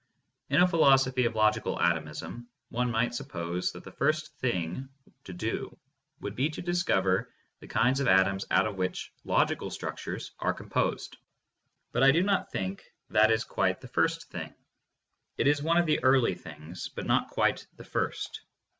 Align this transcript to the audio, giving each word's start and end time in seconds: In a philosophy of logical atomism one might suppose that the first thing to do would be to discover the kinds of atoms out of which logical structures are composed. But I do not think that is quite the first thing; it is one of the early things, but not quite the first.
In 0.49 0.63
a 0.63 0.67
philosophy 0.67 1.25
of 1.25 1.35
logical 1.35 1.79
atomism 1.79 2.47
one 2.69 2.89
might 2.89 3.13
suppose 3.13 3.71
that 3.73 3.83
the 3.83 3.91
first 3.91 4.35
thing 4.39 4.89
to 5.25 5.31
do 5.31 5.77
would 6.21 6.35
be 6.35 6.49
to 6.49 6.61
discover 6.63 7.31
the 7.59 7.67
kinds 7.67 7.99
of 7.99 8.07
atoms 8.07 8.43
out 8.49 8.65
of 8.65 8.77
which 8.77 9.13
logical 9.25 9.69
structures 9.69 10.31
are 10.39 10.55
composed. 10.55 11.17
But 11.91 12.01
I 12.01 12.09
do 12.11 12.23
not 12.23 12.51
think 12.51 12.83
that 13.11 13.29
is 13.29 13.43
quite 13.43 13.79
the 13.79 13.89
first 13.89 14.31
thing; 14.31 14.55
it 15.37 15.45
is 15.45 15.61
one 15.61 15.77
of 15.77 15.85
the 15.85 16.03
early 16.03 16.33
things, 16.33 16.89
but 16.89 17.05
not 17.05 17.29
quite 17.29 17.67
the 17.75 17.85
first. 17.85 18.41